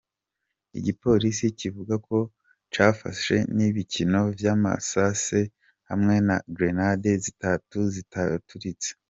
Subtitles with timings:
[0.79, 2.17] Igipolisi kivuga ko
[2.73, 5.39] cafashe n'ibikono vy'amasase
[5.89, 8.89] hamwe na "grenades" zitatu zitaturitse.